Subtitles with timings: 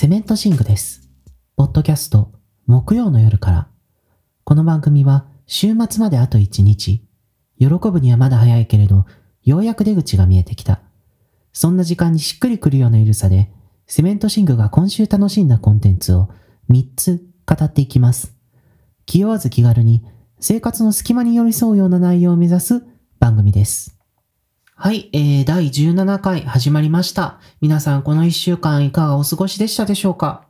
[0.00, 1.10] セメントシングです。
[1.56, 2.32] ポッドキャスト、
[2.66, 3.68] 木曜の夜から。
[4.44, 7.04] この番組は、週末まであと1日。
[7.58, 9.04] 喜ぶにはまだ早いけれど、
[9.44, 10.80] ようやく出口が見えてきた。
[11.52, 13.52] そんな時間にしっくりくるようなゆるさで、
[13.86, 16.30] セメントシングが今週楽しんだコンテンツを
[16.70, 18.34] 3つ語っていきます。
[19.04, 20.02] 気負わず気軽に、
[20.40, 22.82] 生活の隙間に寄り添うような内容を目指す
[23.18, 23.99] 番組です。
[24.82, 27.38] はい、えー、第17回始まりました。
[27.60, 30.46] 皆さんこの1週間いかがお過ごしでしたでしょうか？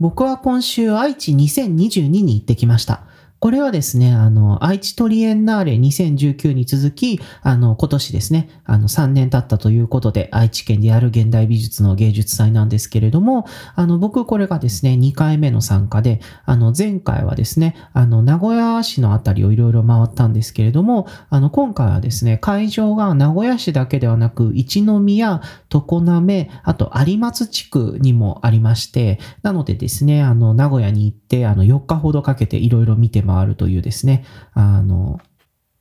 [0.00, 3.02] 僕は今週愛知2022に行ってきました。
[3.38, 35.20] これはですね、あの、愛知トリエンナーレ2019に続き、あの、今年ですね、あの、3年経ったということで、愛知県でやる現代美術の芸術祭なんですけれども、あの、僕これがですね、2回目の参加で、あの、前回はですね、あの、名古屋市のあたりをいろいろ回ったんですけれども、あの、今回はですね、会場が名古屋市だけではなく、一宮、常滑、あと有松地区にもありまして、なのでですね、あの、名古屋に行って、あの、4日ほどかけていろいろ見て回るというですね、あの、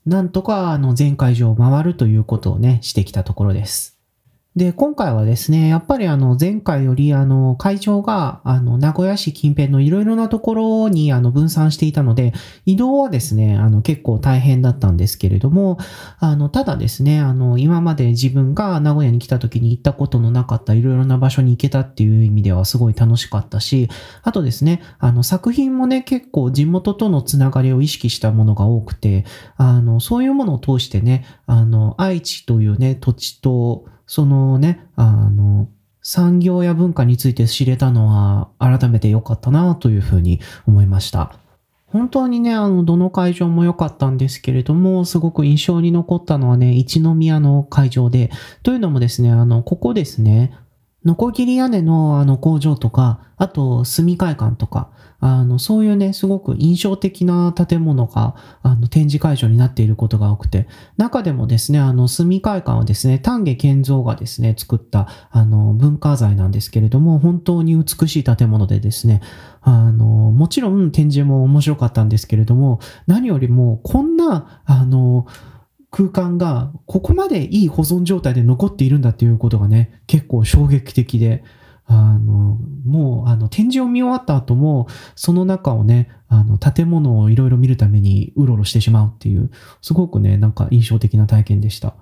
[0.05, 3.94] なんとか、あの、全会場を回るということをね、してきたところです。
[4.55, 12.31] で、今回はですね、やっぱりあの、前回よりあの、会場が、あの、名古屋市近辺のいろいろなところにあの、分散していたので、
[12.65, 15.77] 移動はですね、あの、結構大変だったんですけれども、
[16.19, 23.89] あの、ただですね、あの、今まで自分が名古屋に来た時に行ったことのなかったいろいろな場所に行けたっていう意味ではすごい楽しかったし、
[24.23, 29.25] あとですね、あの、作品もね、結構地元とのつながりを意識したものが多くて、
[29.57, 35.69] あの、そういうものを通してね、あの、愛知というね、土地と、そのね、あの、
[36.01, 41.33] 産業や文化について知れたのは改めて良かったなというふうに思いました。
[41.87, 48.31] 本当にね、あの、どの会場も良かったんですけれども、すごく印象に残ったのはね、一宮の会場で、
[48.63, 50.53] というのもですね、あの、ここですね、
[51.05, 54.89] ノコギリ屋根のあの工場とか、あと炭会館とか、
[55.19, 60.67] あの、そういうね、すごく印象的な建物が、あの、展示会場になっていることが多くて、
[60.97, 69.21] 中でもですね、あの、炭会館はですね、丹下健三がですね、作った、あの、文化財なんですけれども、本当に美しい建物でですね、
[69.61, 75.25] あの、もちろん展示も面白かったんですけれども、何よりも、こんな、あの、
[75.91, 81.43] 空間がここまでいい保存状態で残っているんだっていうことがね、結構衝撃的で、
[81.87, 89.51] あの、もう、あの、展示を見終わった後も、その中をね、あの、建物をいろいろ見るためにうろうろしてしまうっていう、
[89.81, 91.95] すごくね、なんか印象的な体験でした。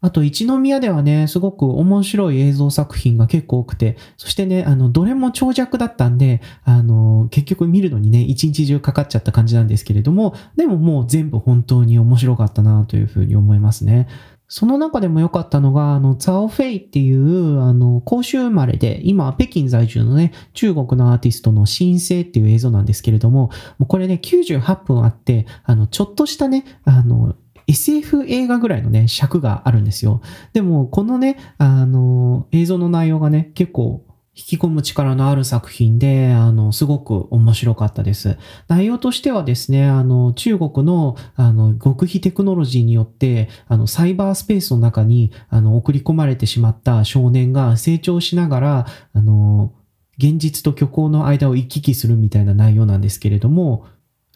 [0.00, 14.06] あと、一宮ではね、すごく面白い映像作品が結構多くて、そしてね、あの、どれも長尺だったんで、あの、結局見るのにね、一日中かかっちゃった感じなんですけれども、でももう全部本当に面白かったなというふうに思いますね。
[14.50, 27.36] その中でも良かったのが、あの、ザオフェイっていう、あの、公衆生まれで、今、北京在住のね、中国のアーティストの新生っていう映像なんですけれども、もうこれね、98分あって、あの、ちょっとしたね、あの、
[27.68, 30.22] SF 映画ぐらいのね、尺があるんですよ。
[30.54, 34.04] でも、このね、あの、映像の内容がね、結構、
[34.38, 38.38] 引き込む力のある作品で、あの、すごく面白かったです。
[38.68, 49.72] 内容としてはですね、あの、中国の、あの、極秘テクノロジーによって、あの、サイバースペースの中に、あの、送り込まれてしまった少年が成長しながら、あの、
[50.18, 53.86] 現実と虚構の間を行き来するみたいな内容なんですけれども、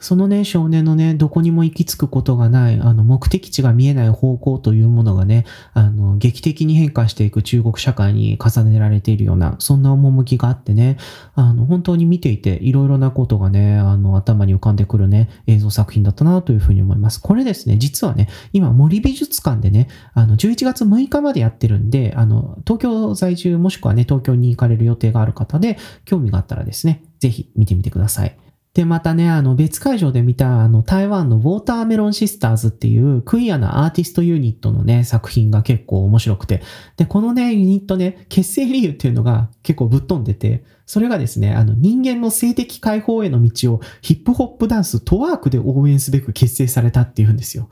[0.02, 10.96] そのね、少年のね、どこにも行き着くことがない、あの、目的地が見えない方向というものがね、あの、劇的に変化していく中国社会に重ねられているような、そんな趣があってね、
[11.36, 17.22] あの、本当に見ていて、いろいろなことがね、あの、頭に浮かんでくるね、映像作品だったなというふうに思います。
[17.22, 28.41] これですね、実はね、今、森美術館でね、あの、11月6日までやってるんで、あの、東京在住もしくはね、東京に行かれる予定がある方で、興味があったらですね、ぜひ見てみてください。
[28.74, 36.62] で、またね、あの、別会場で見た、あの、台湾のウォーターメロンシスターズっていうクイアなアーティストユニットのね、作品が結構面白くて。
[36.96, 47.68] で、このね、ユニットね、結成理由っていうのが結構ぶっ飛んでて、それがですね、あの、人間の性的解放への道をヒップホップダンス、トワークで応援すべく結成されたっていうんですよ。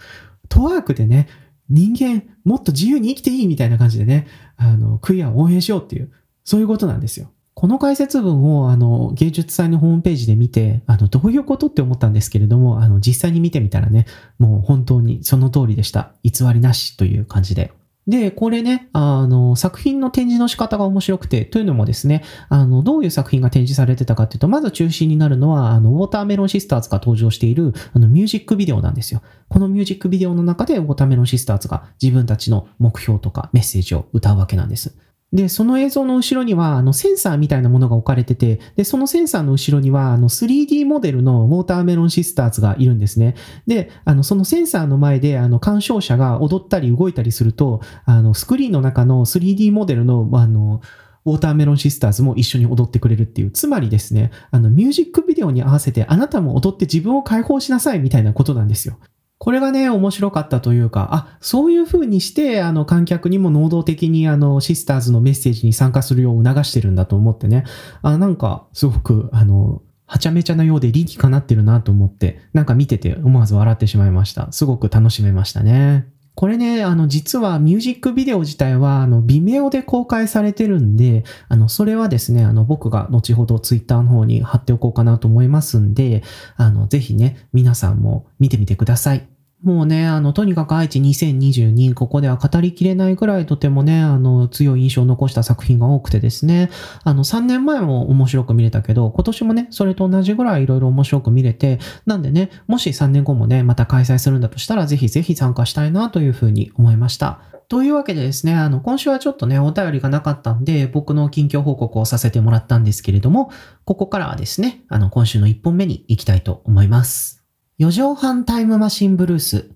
[0.50, 1.28] トワークでね、
[1.70, 4.26] 人間もっと自由に生きていいみたいな感じでね、
[4.58, 6.12] あの、クイアを応援しようっていう、
[6.44, 7.30] そういうことなんですよ。
[7.60, 14.06] この解説文をあの芸術祭のホームページで見て、あのどういうことって思ったんですけれども、あの実際に見てみたらね、
[14.38, 16.14] もう本当にその通りでした。
[16.22, 17.70] 偽りなしという感じで。
[18.06, 29.20] で、これね、あの、作品の展示の仕方が面白くて、というのもですね、あの、どういう作品が展示されてたかっていうと、まず中心になるのは、あの、ウォーターメロンシスターズが登場している、あの、ミュージックビデオなんですよ。
[29.50, 34.96] このミュージックビデオの中で、ウォーターメロンシスターズが自分たちの目標とかメッセージを歌うわけなんです。
[35.32, 43.36] で、その映像の後ろには、あの、センサーみたいなものが置かれてて、で、そのセンサーの後ろには、あの、3D モデルのウォーターメロンシスターズがいるんですね。
[43.66, 50.80] で、あの、そのセンサーの前で、あの、鑑賞者が踊ったり動いたりすると、あの、スクリーンの中の 3D モデルの、あの、
[51.24, 53.52] ウォーターメロンシスターズも一緒に踊ってくれるっていう。
[53.52, 58.98] つまりですね、あの、ミュージックビデオに合わせてあなたも踊って自分を解放しなさいみたいなことなんですよ。
[59.40, 67.64] これがね、面白かったというか、あ、そういう風にして、あの、観客にも能動的に、あの、シスターズのメッセージに参加するよう促してるんだと思ってね、
[68.02, 74.52] あ、なんか、すごく、あの、はちゃめちゃなようで理にかなってるなと思って、なんか見てて思わず笑ってしまいました。
[74.52, 76.06] すごく楽しめましたね。
[76.34, 86.22] これね、あの、実はミュージックビデオ自体は、あの、微妙で公開されてるんで、あの、それはですね、あの、僕が後ほどツイッターの方に貼っておこうかなと思いますんで、
[86.56, 89.29] あの、ぜひね、皆さんも見てみてください。
[89.62, 96.70] もうね、あの、とにかく愛知2022、ここでは語りきれないぐらいとてもね、あの、強い印象を残した作品が多くてですね、
[97.04, 107.40] あの、3年前も面白く見れたけど、今年もね、それと同じぐらいいろいろ面白く見れて、なんでね、もし3年後もね、また開催するんだとしたら、ぜひぜひ参加したいなというふうに思いました。
[107.68, 113.52] というわけでですね、あの、今週はちょっとね、お便りがなかったんで、僕の近況報告をさせてもらったんですけれども、
[113.84, 117.39] ここからはですね、あの、今週の1本目に行きたいと思います。
[117.80, 119.70] 四畳半タイムマシンブルース、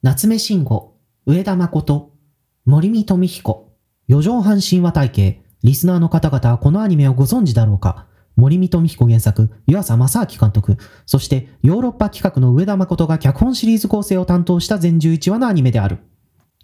[0.00, 0.94] 夏目慎吾、
[1.26, 2.12] 上田誠、
[2.66, 3.72] 森見富彦、
[4.06, 8.06] 四畳半神話体系、リスナーの方々はこのアニメをご存知だろうか。
[8.36, 15.98] 森見富彦原作、湯浅正明監督、そしてヨーロッパ企画の上田誠が脚本シリーズ構成を担当した全11話のアニメである。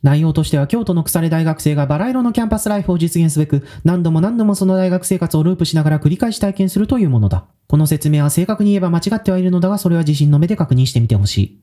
[0.03, 7.47] 内容としては京都の腐れ大学生がバラ色のキャンパスライフを実現すべく何度も何度もその大学生活をループしながら繰り返し体験するというものだ。
[7.67, 11.61] この説明は正確に言えば間違ってはいるのだがそれは自身の目で確認してみてほしい。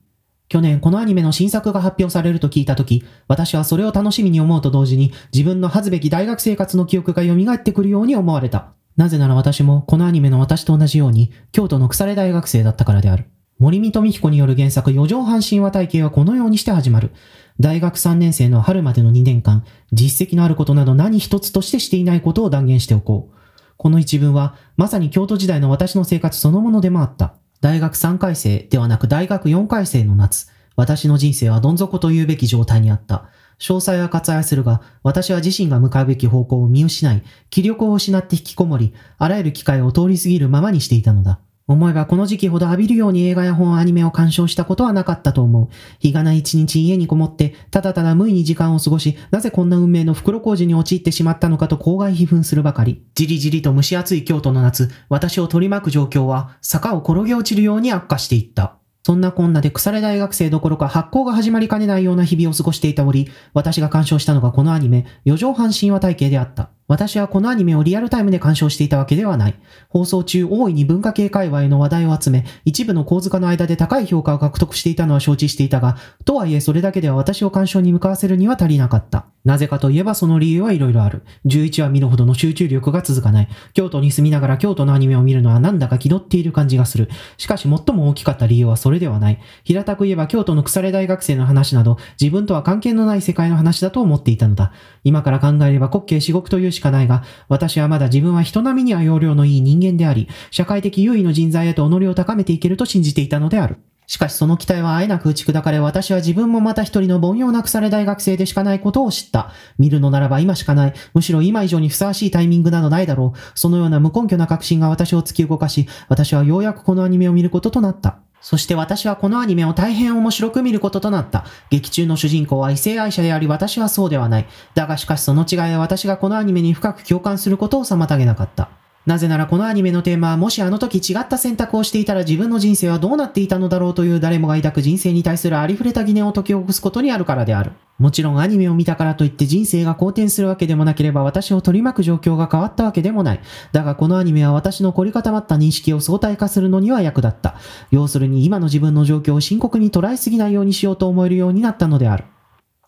[0.48, 8.72] 去年このアニメの新作が発表されると聞いたとき、私はそれを楽しみに思うと同時に自分の恥ずべき大学生活の記憶が蘇ってくるように思われた。
[8.96, 13.24] なぜなら私もこのアニメの私と同じように京都の腐れ大学生だったからである。
[13.58, 17.10] 森見富彦による原作四畳半神話体系はこのようにして始まる。
[17.58, 23.36] 大学3年生の春までの2年間、実績のあることなど何一つとしてしていないことを断言しておこう。
[23.78, 27.34] この一文は、まさに京都時代の私の生活そのものでもあった。
[27.62, 33.30] 大学3回生ではなく大学4回生の夏、私の人生はどん底と言うべき状態にあった。
[33.58, 41.40] 詳細は割愛するが、私は自身が向かうべき方向を見失い、気力を失って引きこもり、あらゆる機会を通り過ぎるままにしていたのだ。
[41.68, 45.68] 思えばこの時期ほど浴びるように映画や本アニメを鑑賞したことはなかったと思う。
[45.98, 53.02] 日がない一日家にこもって、ただただ無意に時間を過ごし、なぜこんな運命の袋小路に陥ってしまったのかと口外悲憤するばかり。
[53.16, 58.76] じりじりと蒸し暑い京都の夏、私を取り巻く状況は、坂を転げ落ちるように悪化していった。
[59.04, 66.70] そんなこんなで腐れ大学生どころか発行が始まりかねないような日々を過ごしていた折、私が鑑賞したのがこのアニメ、四畳半神話体系であった。
[66.88, 69.54] 私はこのアニメをリアルタイムで鑑賞していたわけではない。
[69.88, 79.26] 放送中大いに文化系界隈の話題を集め、一部の構図家の間で高い評価を獲得していたのは承知していたが、とはいえそれだけでは私を鑑賞に向かわせるには足りなかった。
[79.44, 81.22] なぜかといえばその理由はいろいろある。
[81.46, 83.48] 11話見るほどの集中力が続かない。
[83.74, 87.08] 京都に住みながら京都のアニメを見るのはなんだか気取っている感じがする。
[87.36, 89.40] しかし最も大きかった理由はそれではない。
[89.62, 94.72] 平たく言えば京都の腐れ大学生の話など、自分とは関係のない世界の話だと思っていたのだ。
[95.04, 103.78] 今から考えれば滑稽至極というしかないが、私はまだ自分は人並みには容量のいい人間であり、社会的優位の人材へと己を高めていけると信じていたのである。
[104.06, 109.50] しかしその期待はあえなく打ち砕かれ、私は自分もまた一人の凡庸な腐れ大学生でしかないことを知った。
[109.78, 110.94] 見るのならば今しかない。
[111.12, 113.58] むしろ今以上にふさわしいタイミングなどないだろう。
[113.58, 118.18] そのような無根拠な確信が私を突き動かし、私はようやくこのアニメを見ることとなった。
[118.40, 121.44] そして私はこのアニメを大変面白く見ることとなった。
[121.70, 124.46] 劇中の主人公は異性愛者であり私はそうではない。
[124.74, 128.68] だがしかしその違いは私がこのアニメに深く共感することを妨げなかった。
[129.06, 137.70] なぜならこのアニメのテーマはもしあの時違った選択をしていたら自分の人生はどうなっていたのだろうという誰もが抱く人生に対するありふれた疑念を解き起こすことにあるからである。
[137.98, 143.40] もちろんアニメを見たからといって人生が好転するわけでもなければ私を取り巻く状況が変わったわけでもない。
[143.70, 147.54] だがこのアニメは私の凝り固まった認識を相対化するのには役立った。
[147.92, 152.24] 要するに今の自分の状況を深刻に捉えすぎないようにしようと思えるようになったのである。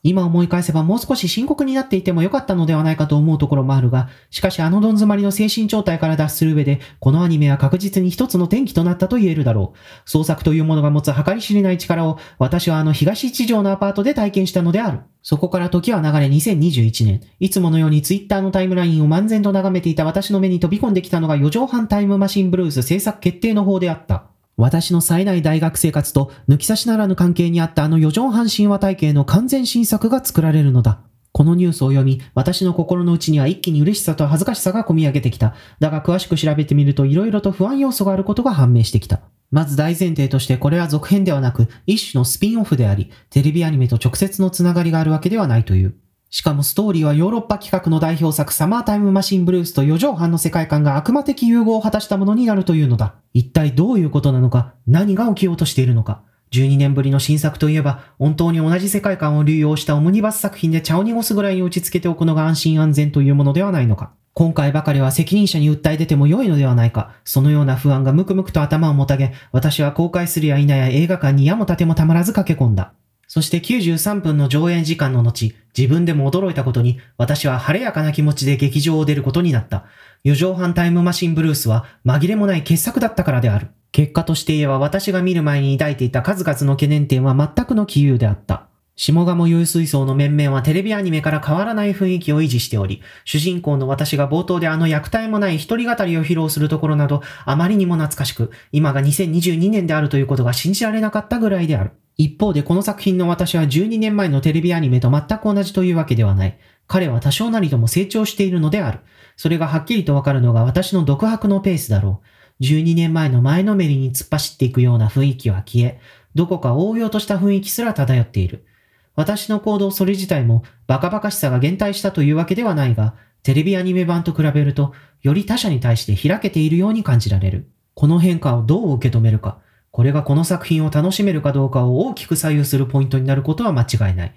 [0.03, 10.11] 今思い返せばもう少し深刻になっていてもよかったのではないかと思うところもあるが、しかしあのどん詰まりの精神状態から脱する上で、このアニメは確実に一つの転機となったと言えるだろう。
[10.11, 15.01] 創作というものが持つ計り知れない力を、私はあの東一条のアパートで体験したのである。
[15.23, 24.25] そこから時は流れ2021年、いつものようにツイッターのタイムラインを漫然と眺めていた私の目に飛び込んできたのが4畳半タイムマシンブルース制作決定の方であった。
[24.59, 30.99] 私の冴えない大学生活と抜き差しならぬ関係にあったあの四畳半神話体系の完全新作が作られるのだ。
[31.31, 35.55] このニュースを読み、私の心の内には一気に嬉しさと恥ずかしさが込み上げてきた。
[35.79, 39.21] だが詳しく調べてみると色々と不安要素があることが判明してきた。
[39.53, 45.95] まず大前提としてこれは続編ではなく一種のスピンオフであり、テレビアニメと直接のつながりがあるわけではないという。
[46.31, 53.15] しかもストーリーはヨーロッパ企画の代表作サマータイムマシンブルースと四畳半の世界観が悪魔的融合を果たしたものになるというのだ。
[53.33, 56.23] 一体どういうことなのか、何が起きようとしているのか。
[56.51, 64.13] 12年ぶりの新作といえば、本当に同じ世界観を流用したオムニバス作品で茶を濁すぐらいに打ち付けておくのが安心安全というものではないのか。
[64.35, 67.15] 今回ばかりは責任者に訴え出ても良いのではないか。
[67.25, 72.93] そのような不安がムクムクと頭をもたげ、私は公開するや否や映画館に矢も立てもたまらず駆け込んだ。
[73.39, 79.85] そして93分の上演時間の後、自分でも驚いたことに、私は晴れやかな気持ちで劇場を出ることになった。
[80.25, 83.69] 四畳半タイムマシンブルースは紛れもない傑作だったからである。
[83.93, 88.67] 結果として言えば私が見る前に抱いていた数々の懸念点は全くの杞憂であった。
[88.97, 101.93] 下鴨優水槽の面々はテレビアニメから変わらない雰囲気を維持しており、主人公の私が冒頭であの虐待もない一人語りを披露するところなど、あまりにも懐かしく、今が2022年であるということが信じられなかったぐらいである。
[102.19, 106.59] 一方でこの作品の私は12年前のテレビアニメと全く同じというわけではない。
[106.89, 108.99] 彼は多少なりとも成長しているのである。
[109.37, 112.21] それがはっきりとわかるのが私の独白のペースだろ
[112.61, 112.65] う。
[112.65, 116.01] 12年前の前のめりに突っ走っていくような雰囲気は消え、
[116.35, 118.67] どこか応用とした雰囲気すら漂っている。
[119.15, 127.71] 私の行動それ自体もバカバカしさが減退したというわけではないが、テレビアニメ版と比べると、より他者に対して開けているように感じられる。
[127.95, 129.61] この変化をどう受け止めるか、
[129.99, 134.35] これがこの作品を楽しめるかどうかを大きく左右するポイントになることは間違いない。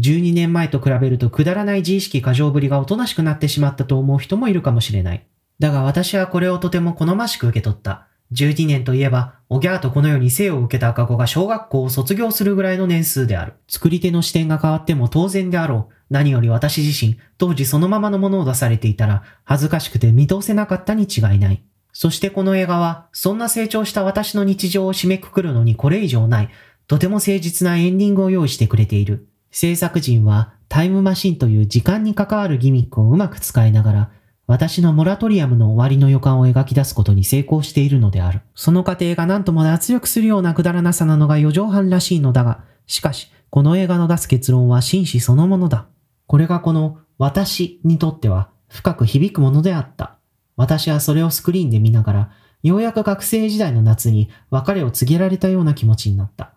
[0.00, 5.26] 12年前と比べるとくだらない自意識過剰ぶりがおとなしくなってしまったと思う人もいるかもしれない。
[5.58, 8.06] だが私はこれをとても好ましく受け取った。
[8.32, 13.52] 12年といえば、おぎゃーとこのように生を受けた赤子が小学校を卒業するぐらいの年数である。
[13.68, 15.94] 作り手の視点が変わっても当然であろう。
[16.08, 21.62] 何より私自身、当時そのままのものを出されていたら、恥ずかしくて見通せなかったに違いない。
[21.92, 26.50] そしてこの映画は、そんな成長した私の日常を締めくくるのにこれ以上ない、
[26.86, 29.28] とても誠実なエンディングを用意してくれている。
[29.50, 34.10] 制作陣は、タイムマシンという時間に関わるギミックをうまく使いながら、
[34.46, 38.40] 私のモラトリアムの終わりの予感を描き出すことに成功しているのである。
[38.54, 45.86] その過程が何とも脱力するようなくだらなさなのが余剰半らしいのだが、しかし、この映画の出す結論は真摯そのものだ。
[46.26, 50.16] これがこの私にとっては深く響くものであった。
[50.56, 52.30] 私はそれをスクリーンで見ながら、
[52.62, 56.52] ようやく学生時代の夏に別れを告げられたような気持ちになった。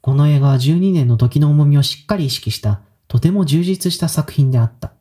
[0.00, 4.92] この映画は12年の時の重みをしっかり意識した、とても充実した作品であった。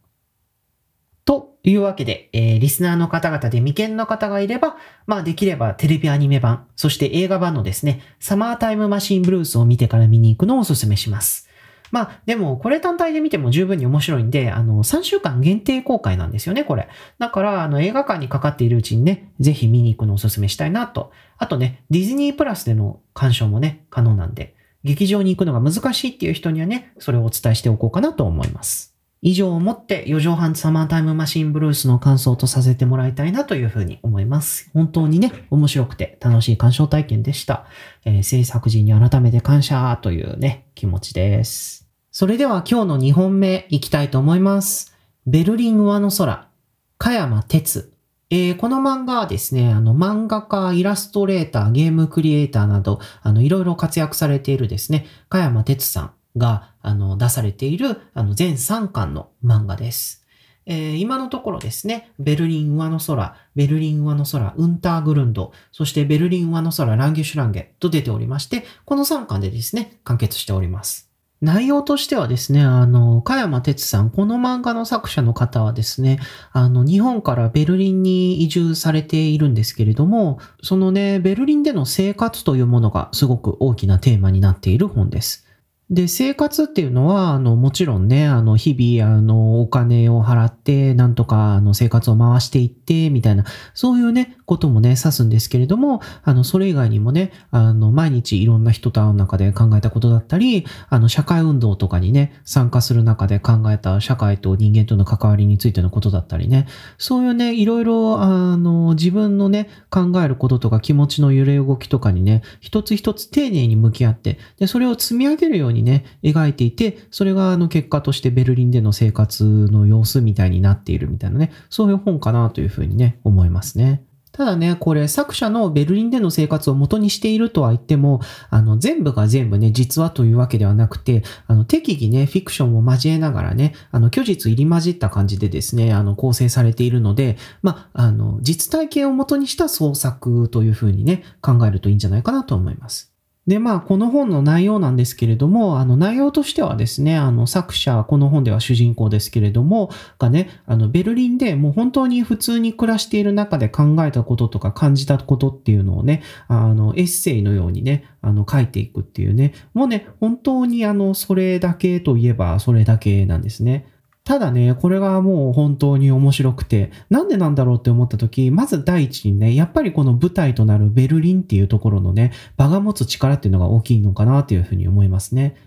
[1.25, 11.50] というわけで、えー、リスナーの方々で未見の方がいれば、まあできればテレビアニメ版、そして映画版のですね、サマータイムマシンブルースを見てから見に行くのをお勧めします。
[11.91, 16.87] まあ、でも、これ単体で見ても十分に面白いんで、あの、3週間限定公開なんですよね、これ。
[17.19, 21.11] だから、あの、映画館にかかっているうちにね、ぜひ見に行くのをお勧めしたいなと。
[21.37, 28.91] あとね、ディズニープラスでの鑑賞もね、可能なんで、劇場に行くのが難しいっていう人にはね、それをお伝えしておこうかなと思います。
[29.23, 34.71] 以上をもって4畳半サマータイムマシンブルースの感想とさせてもらいたいなというふうに思います。
[34.73, 37.67] 本当にね、面白くて楽しい鑑賞体験でした。
[38.03, 41.80] えー、制作陣に改めて感謝というね、気持ちです。
[42.13, 44.93] それでは今日の2本目いきたいと思います。
[45.25, 46.49] ベルリン上の空、
[46.97, 47.93] 加山哲。
[48.29, 60.25] えー、この漫画はですね、あの、漫画家、イラストレーター、ゲームクリエイターなど、あの、いろいろ活躍されているですね、加山哲さんが、あの、出されている、あの、全3巻の漫画です。
[60.65, 71.10] えー、今のところですね、ベルリン上の空、ベルリン上の空、ウンターグルンド、そしてベルリン上の空、ランゲシュランゲと出ておりまして、この3巻でですね、完結しております。
[71.41, 76.19] 内容としてはですね、あの、加山哲さん、この漫画の作者の方はですね、
[76.51, 85.50] あの、日本からベルリンに移住されているんですけれども、そのね、ベルリンでの生活というものがすごく大きなテーマになっている本です。
[85.91, 93.43] で、生活っていうのは、あの、もちろんね、あの、日々、あの、お金を払って、なんとか、あの、生活を回していって、みたいな、
[93.73, 106.67] そういうね、こともね、指すんですけれども、あの、それ以外にもね、あの、毎日いろんな人と会う中で考えたことだったり、あの、社会運動とかにね、参加する中で考えた社会と人間との関わりについてのことだったりね、
[106.97, 124.03] そういうね、いろいろ、あの、自分のね、考えることとか気持ちの揺れ動きとかにね、一つ一つ丁寧に向き合って、で、それを積み上げるようにね、描いていて、それがあの結果としてベルリンでの生活の様子みたいになっているみたいなね、そういう本かなというふうにね、思いますね。
[124.31, 143.10] ただね、これ作者のベルリンでの生活を元にしているとは言っても、あの、全部が全部ね、実話というわけではなくて、あの、適宜ね、フィクションを交えながらね、あの、虚実入り混じった感じでですね、あの、構成されているので、まあ、の、実体験を元にした創作というふうにね、考えるといいんじゃないかなと思います。
[143.47, 163.87] で、まあ、この本の内容なんですけれども、あの、内容としてはですね、あの、作者、この本では主人公ですけれども、がね、あの、ベルリンでもう本当に普通に暮らしている中で考えたこととか感じたことっていうのをね、あの、エッセイのようにね、あの、書いていくっていうね、もうね、本当にあの、それだけといえばそれだけなんですね。
[164.31, 175.57] ただね、これがもう本当に面白くて、なんでなんだろうって思った時、まず第一にね、やっぱりこの舞台となるベルリンっていうところのね、場が持つ力っていうのが大きいのかなっていうふうに思いますね。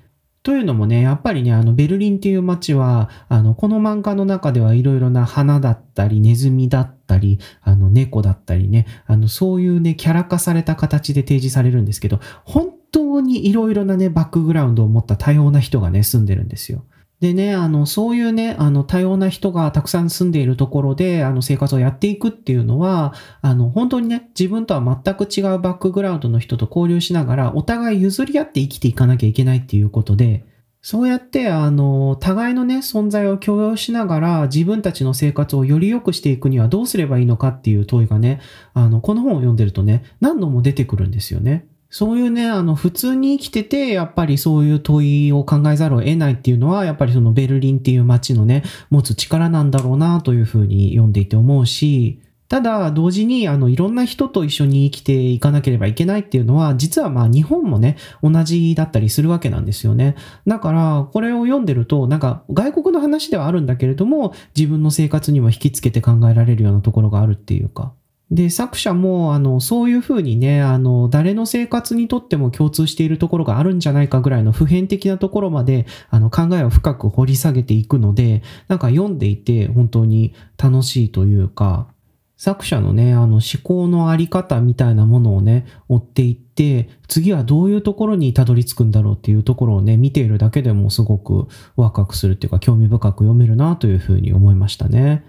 [0.42, 16.86] というのもね、やっぱりね、あの、ベルリンっていう街は、あの、この漫画の中ではいろいろな花だったり、ネズミだったり、あの、猫だったりね、あの、そういうね、キャラ化された形で提示されるんですけど、本当にいろいろなね、バックグラウンドを持った多様な人がね、住んでるんですよ。
[17.24, 30.44] でね、あの、そういうね、あの、多様な人がたくさん住んでいるところで、あの、生活をやっていくっていうのは、あの、本当にね、自分とは全く違うバックグラウンドの人と交流しながら、お互い譲り合って生きていかなきゃいけないっていうことで、
[30.82, 38.42] そうやって、あの、互いのね、存在を許容しながら、自分たちの生活をより良くしていくにはどうすればいいのかっていう問いがね、
[38.74, 41.66] あの、この本を読んでるとね、何度も出てくるんですよね。
[41.94, 60.16] そういうね、あの、普通に生きてて、やっぱりそういう問いを考えざるを得ないっていうのは、やっぱりそのベルリンっていう街のね、持つ力なんだろうなというふうに読んでいて思うし、ただ、同時に、あの、いろんな人と一緒に生きていかなければいけないっていうのは、実はまあ、日本もね、同じだったりするわけなんですよね。
[60.48, 67.92] だから、これを読んでると、なんか、外国の話ではあるんだけれども、自分の生活にも引きつけて考えられるようなところがあるっていうか。
[68.30, 81.88] で、作者も、あの、そういうふうにね、あの、誰の生活にとっても共通しているところがあるんじゃないかぐらいの普遍的なところまで、あの、考えを深く掘り下げていくので、なんか読んでいて本当に楽しいというか、
[82.36, 95.24] 作者のね、あの思考のあり方みたいなものをね、追っていって、次はどういうところにたどり着くんだろうっていうところをね、見ているだけでもすごくワクワクするっていうか興味深く読めるなというふうに思いましたね。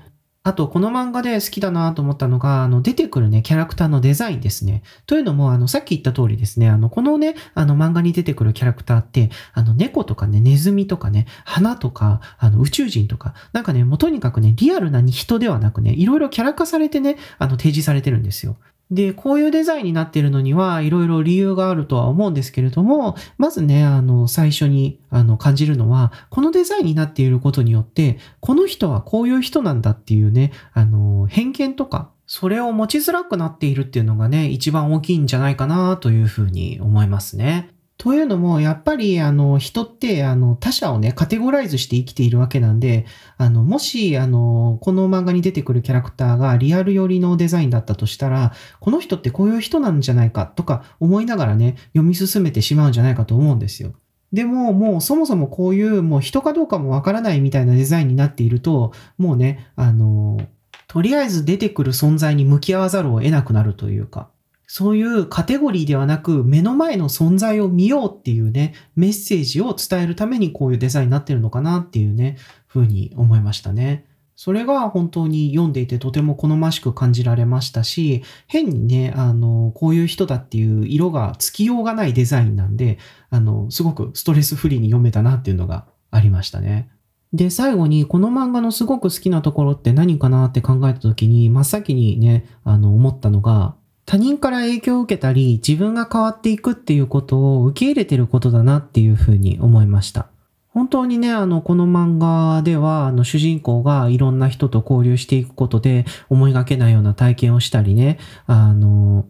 [0.46, 4.84] あと、この漫画で好きだなと思ったのが、あの、出てくるね、キャラクターのデザインですね。
[5.08, 18.56] というのも、あの、さっき言った通りですね、あの、このね、あの、漫画に出てくるキャラクターって、あの、猫とかね、ネズミとかね、花とか、あの、宇宙人とか、なんかね、もうとにかくね、リアルな人ではなくね、いろいろキャラ化されてね、あの、提示されてるんですよ。
[18.92, 37.75] で、こういうデザインになっているのには、いろいろ理由があるとは思うんですけれども、まずね、あの、最初に、あの、感じるのは、このデザインになっていることによって、この人はこういう人なんだっていうね、あの、偏見とか、それを持ちづらくなっているっていうのがね、一番大きいんじゃないかなというふうに思いますね。
[38.06, 43.08] というのも、やっぱり、あの、人って、あの、他者をね、カテゴライズして生きているわけなんで、
[43.40, 53.96] あの、もし、あの、この漫画に出てくるキャラクターがリアル寄りのデザインだったとしたら、この人ってこういう人なんじゃないかとか思いながらね、読み進めてしまうんじゃないかと思うんですよ。
[54.32, 60.38] でも、もうそもそもこういう、もう人かどうかもわからないみたいなデザインになっていると、もうね、あの、
[60.86, 64.30] とりあえず出てくる存在に向き合わざるを得なくなるというか、
[64.68, 74.06] そういうカテゴリーではなく、目の前の存在を見ようっていうね、メッセージを伝えるためにこういうデザインになってるのかなっていうね、ふうに思いましたね。
[74.36, 82.98] それが本当に読んでいてとても好ましく感じられましたし、変にね、あの、こういう人だっていう色がつきようがないデザインなんで、
[83.30, 86.90] あの、すごくストレスフリーに読めたなっていうのがありましたね。
[87.32, 100.28] で、最後にこの漫画のすごく好きなところって何かなって考えた時に、真っ先にね、あの、思ったのが、他人から影響を受けたり、自分が変わっていくっていうことを受け入れてることだなっていうふうに思いました。
[100.70, 109.26] 本当にね、あの、この漫画では、あの、主人公がいろんな人と交流していくことで、思いがけないような体験をしたりね、あの、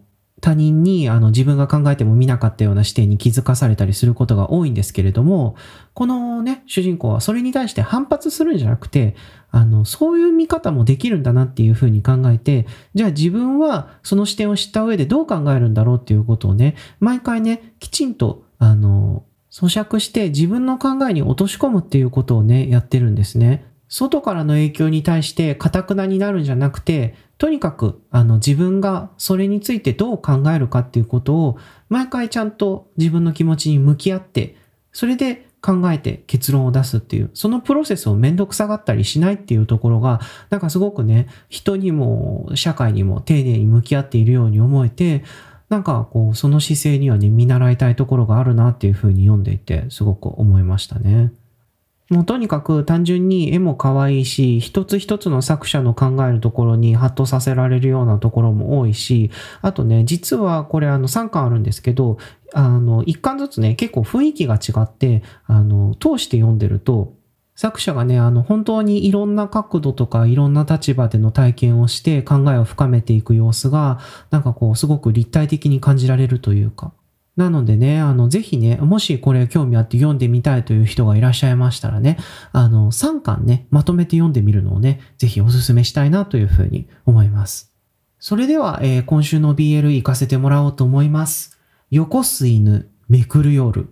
[0.45, 5.55] 他人にあの自分が考えても見なかったような視点に気づかされたりすることが多いんですけれども、
[5.95, 9.15] このね、主人公はそれに対して反発するんじゃなくて、
[9.49, 23.65] あの、そういう見方もできるんだなっていうふうに考えて、じゃあ自分はその視点を知った上でどう考えるんだろうっていうことをね、毎回ね、きちんと、あの、咀嚼して自分の考えに落とし込むっていうことをね、やってるんですね。
[23.97, 34.58] 外からの影響に対してカタクナになるんじゃなくて、とにかくあの自分がそれについてどう考えるかっていうことを毎回ちゃんと自分の気持ちに向き合って、
[34.91, 45.23] それで考えて結論を出すっていう、そのプロセスをめんどくさがったりしないっていうところが、なんかすごくね、人にも社会にも丁寧に向き合っているように思えて、
[45.69, 51.31] なんかこう、その姿勢にはね、見習いたいところがあるなっていうふうに読んでいて、すごく思いましたね。
[52.10, 62.18] もうとにかく単純に絵も可愛いし、一つ一つの作者の考えるところにハッとさせられるようなところも多いし、あとね、実はこれあの3巻あるんですけど、
[62.54, 67.15] あの、1巻ずつね、結構雰囲気が違って、あの、通して読んでると、
[67.56, 76.94] 作者がね、あの、本当にいろんな角度とかいろんな立場での体験をして考えを深めていく様子が、なんかこう、すごく立体的に感じられるというか。
[77.36, 82.17] なのでね、あの、ぜひね、もしこれ興味あって読んでみたいという人がいらっしゃいましたらね、
[82.54, 87.74] あの、3巻ね、まとめて読んでみるのをね、ぜひお勧めしたいなというふうに思います。
[88.19, 91.60] それでは、えー、今週の BL 行かせてもらおうと思います。
[91.91, 93.89] 横す犬、めくる夜、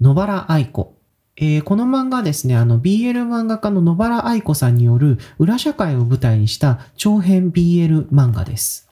[0.00, 0.96] 野原愛子。
[1.36, 8.83] えー、この漫画ですね、あの BL 漫画家の野原愛子さんによる裏社会を舞台にした長編 BL 漫画です。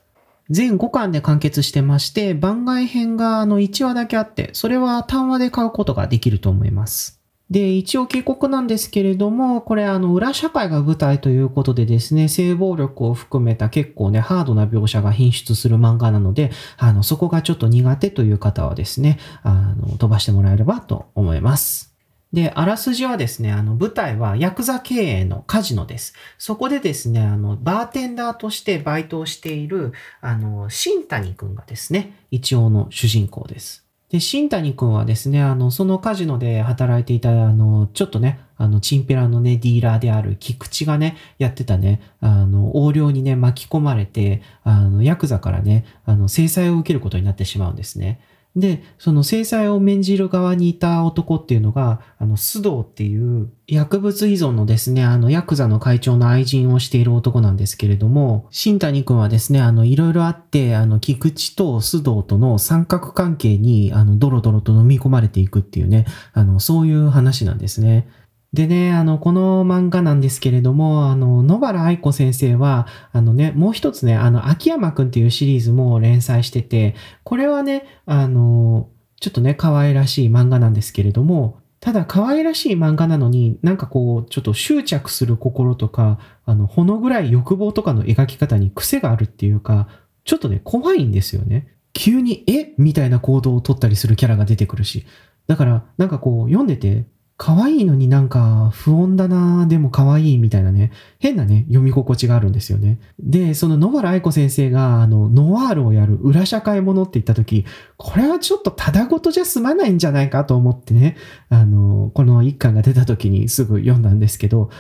[0.53, 7.23] 全5巻で完結してまして、番外編があの1話だけあって、それは単話で買うことができると思います。
[7.49, 21.92] で、一応警告なんですけれども、これあの裏社会が舞台ということでですね、性暴力を含めた結構ね、ハードな描写が品質する漫画なので、あの、そこがちょっと苦手という方はですね、あの、飛ばしてもらえればと思います。
[22.33, 26.15] で、あらすじはですね、あの、舞台はヤクザ経営のカジノです。
[26.39, 29.93] そこでですね、あの、バーテンダーとしてバイトをしている、
[30.23, 33.85] あの、新谷くんがですね、一応の主人公です。
[34.09, 48.21] で、新谷くんはですね、あの、そのカジノで働いていた、あの、ちょっとね、あの、チンペラのね、ディーラーである菊池がね、やってたね、あの、横領にね、巻き込まれて、あの、ヤクザからね、あの、制裁を受けることになってしまうんですね。
[48.55, 68.07] で、その制裁を免じる側にいた男っていうのが、あの、須藤っていう薬物依存のですね、あの、ヤクザの会長の愛人をしている男なんですけれども、新谷くんはですね、あの、いろいろあって、あの、菊池と須藤との三角関係に、あの、ドロドロと飲み込まれていくっていうね、あの、そういう話なんですね。
[68.53, 89.89] でね、あの、この漫画なんですけれども、あの、野原愛子先生は、あのね、もう一つね、あの、秋山くんっていうシリーズも連載してて、これはね、あの、ちょっとね、可愛らしい漫画なんですけれども、ただ可愛らしい漫画なのに、なんかこう、ちょっと執着する心とか、あの、ほのぐらい欲望とかの描き方に癖があるっていうか、
[90.25, 91.75] ちょっとね、怖いんですよね。
[91.95, 92.75] 急に、え？
[92.79, 95.07] みたいな行動を取ったりするキャラが出てくるし。
[95.47, 97.07] だから、なんかこう、読んでて、
[97.45, 103.01] 可愛いのになんか不穏だなでも可愛いみたいなね、変なね、読み心地があるんですよね。
[103.19, 107.65] で、その野原愛子先生が、あの、ノワールをやる裏社会ものって言った時、
[107.97, 111.17] これはちょっとただごとじゃ済まないんじゃないかと思ってね、
[111.49, 114.71] あの、この一巻が出た時にすぐ読んだんですけど、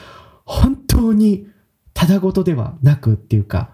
[0.44, 1.48] 本当に
[1.94, 3.70] ただごとではなくっていうか、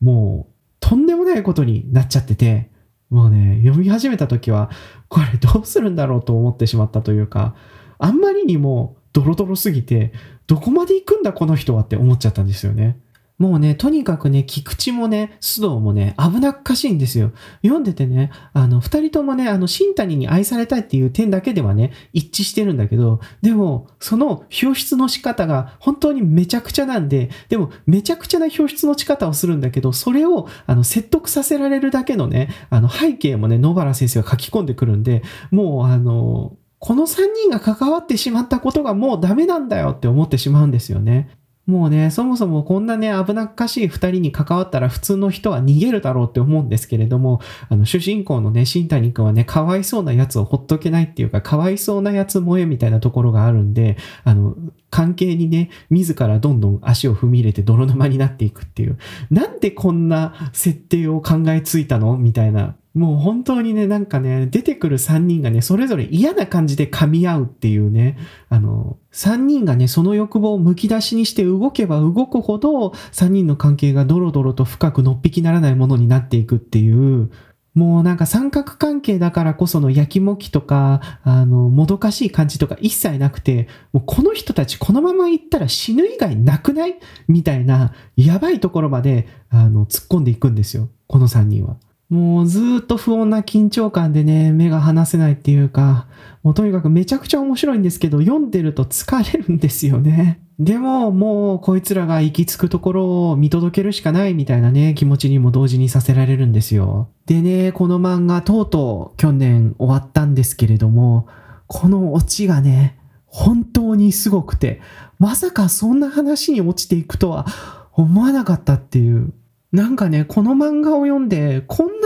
[0.00, 2.72] もう、とんでもないことになっちゃってて、
[3.08, 4.68] もうね、読み始めた時は、
[5.06, 7.54] これどうするんだろうと思ってしまったというか、
[8.02, 10.12] あんまりにもドロドロすぎて、
[10.48, 12.98] どこまで行くんだこの人はって思っちゃったんですよね。
[13.38, 17.32] もうね、とにかくね、菊池もね、須藤もね、危なっかしいんですよ。
[17.62, 41.30] 読んでてね、あの、二人ともね、あの、新谷に愛されたいっていう点だけではね、一致してるんだけど、でも、その表出の仕方が本当にめちゃくちゃなんで、でも、めちゃくちゃな表出の仕方をするんだけど、それを、あの、説得させられるだけのね、あの、背景もね、野原先生が書き込んでくるんで、もう、あの、この3人が関わってしまったことがもうダメなんだよって思ってしまうんですよね。
[41.64, 54.56] もうね、そもそもこんなね、危なっかしい二人に関わったら普通の人は逃げるだろうって思うんですけれども、あの、主人公のね、新谷くんはね、かわいそうなやつをほっとけないっていうか、かわいそうなやつ萌えみたいなところがあるんで、あの、
[54.90, 58.98] 関係にね、自らどんどん足を踏み入れて泥沼になっていくっていう。
[59.30, 68.18] なんでこんな設定を考えついたのみたいなもう本当にね、なんかね、出てくる3人がね、それぞれ嫌な感じで噛み合うっていうね、
[68.50, 77.30] あの、3人がね、その欲望をむき出しにして動けば動くほど、3人の関係がドロドロと深くのっぴきならないものになっていくっていう、
[77.74, 86.98] もうなんか三角関係だからこそのやきもきとか、あの、もどかしい感じとか一切なくて、もうこの人たちこのまま行ったら死ぬ以外なくない？
[87.28, 90.90] みたいな、やばいところまで、あの、突っ込んでいくんですよ。
[91.06, 91.78] この3人は。
[92.12, 96.06] もうずっと不穏な緊張感でね、目が離せないっていうか、
[96.42, 100.42] もうとにかくめちゃくちゃ面白いんですけど、読んでると疲れるんですよね。
[100.58, 107.08] でも、もうこいつらが行き着くところを見届けるしかないみたいなね、気持ちにも同時にさせられるんですよ。
[107.24, 111.28] でね、この漫画とうとう去年終わったんですけれども、
[111.66, 114.82] このオチがね、本当にすごくて、
[115.18, 117.46] まさかそんな話に落ちていくとは
[117.94, 119.32] 思わなかったっていう。
[119.72, 122.01] なんかね、この漫画を読んで、こん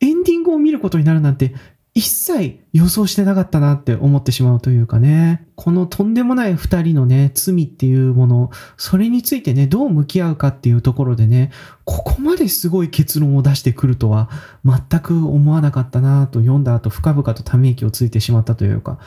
[0.00, 1.54] エンディングを見ることになるなんて
[1.96, 11.52] 一切予想してなかったなって思ってしまうというかね、このとんでもない二人のね、罪っていうもの、それについてね、どう向き合うかっていうところでね、
[11.86, 14.28] ここまですごい結論を出してくるとは
[14.62, 18.98] 全く思わなかったなと読んだ後深々とため息をついてしまったというか、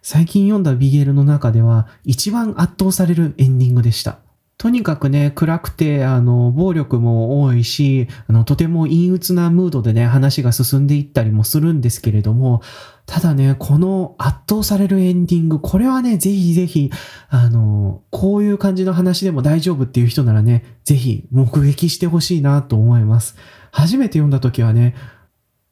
[0.00, 4.20] 最近読んだ BL の中では一番圧倒されるエンディングでした。
[4.58, 12.60] とにかくね、暗くて、あの、暴力も多いし、あの、とても陰鬱なムードでね、話が進んでいったりもするんですけれども、
[13.06, 16.90] ただね、この圧倒されるエンディング、これはね、ぜひぜひ、
[17.28, 23.36] あの、こういう感じの話でも大丈夫っていう人ならね、ぜひ目撃してほしいなと思います。
[23.70, 24.96] 初めて読んだ時はね、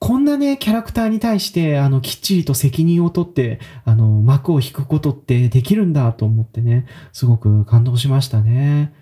[0.07, 8.95] こんなね、キャラクターに対して、あの、きっちりと責任を取って、あの、幕を引くことってできるんだと思ってね、すごく感動しましたね。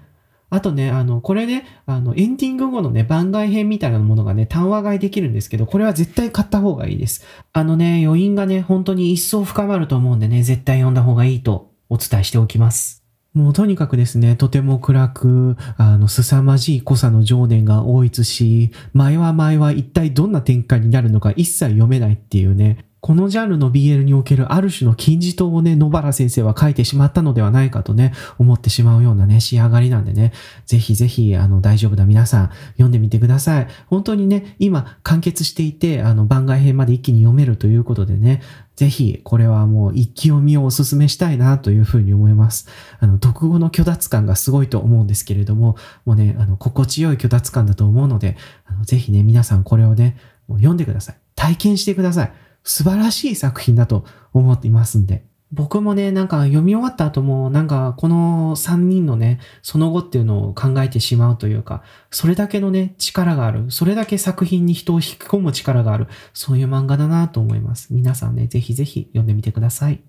[0.48, 7.22] あとね、あの、これね、あの、エンディング後のね、番外編みたいなものがね、単話買いできるんですけど、これは絶対買った方がいいです。
[7.52, 13.03] あのね、余韻がね、本当に一層深まると思うんでね、絶対読んだ方がいいとお伝えしておきます。
[13.34, 30.32] もうとにかくですね、とても暗く、あの、凄まじい濃さの情念が多いつし、前は前は一体どんな展開になるのか一切読めないっていうね、このジャンルの BL におけるある種の金字塔をね、野原先生は書いてしまったのではないかとね、思ってしまうようなね、仕上がりなんでね、
[30.64, 33.68] ぜひぜひ、あの、大丈夫だ皆さん、読んでみてください。
[33.88, 38.40] 本当にね、今、完結していて、あの、番外編まで一気に読めるということでね、
[38.74, 42.68] ぜひ、これはもう一気読みをお勧めしたいなというふうに思います。
[43.00, 50.16] あの、読後の虚脱感がすごいと思うんですけれども、もうね、あの、心地よい虚脱感だと思うので、あのぜひね、皆さんこれをね、
[50.48, 51.16] もう読んでください。
[51.34, 52.32] 体験してください。
[52.64, 55.24] 素晴らしい作品だと思っていますんで。
[55.52, 63.70] 僕もね、なんか読み終わった後も、なんかこの3人のね、その後っていうのを考えてしまうというか、それだけのね、力がある。
[63.70, 66.08] それだけ作品に人を引き込む力がある。
[66.32, 67.94] そういう漫画だなと思います。
[67.94, 70.02] 皆さんね、ぜひぜひ読んでみてください。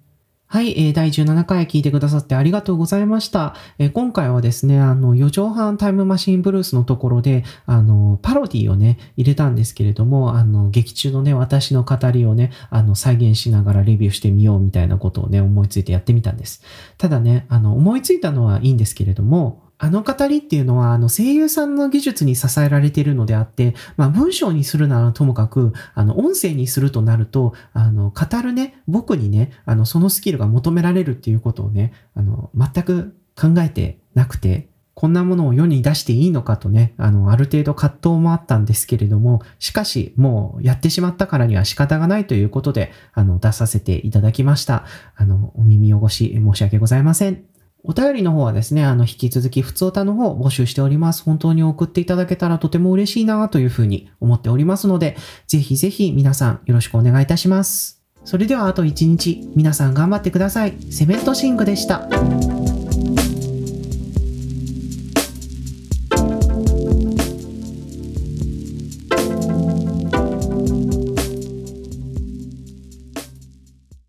[0.47, 3.55] はい、第17回聞いてくださってありがとうございました。
[3.93, 16.61] 今回はですね、あの、4畳半タイムマシンブルースのところで、あの、パロディをね、入れたんですけれども、あの、劇中のね、私の語りをね、あの、再現しながらレビューしてみようみたいなことをね、思いついてやってみたんです。
[16.99, 44.85] ただね、あの、思いついたのはいいんですけれども、あの語りっていうのは、あの声優さんの技術に支えられているのであって、まあ文章にするならともかく、あの音声にするとなると、あの語るね、僕にね、あのそのスキルが求められるっていうことをね、あの全く考えてなくて、こんなものを世に出していいのかとね、あの、ある程度葛藤もあったんですけれども、しかし、もうやってしまったからには仕方がないということで、あの、出させていただきました。
[45.17, 47.54] あの、お耳汚し申し訳ございません。
[47.87, 51.23] お便りの方はですね、あの、引き続き、普通歌の方を募集しております。
[51.23, 55.15] 本当に送っていただけたらとても嬉しいなというふうに思っておりますので、
[55.47, 58.03] ぜひぜひ皆さんよろしくお願いいたします。
[58.23, 60.75] それではあと1日、皆さん頑張ってください。
[60.89, 62.09] セメントシングでした。